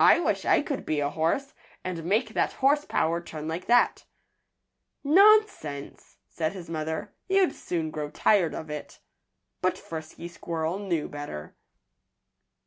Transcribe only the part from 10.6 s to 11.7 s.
knew better.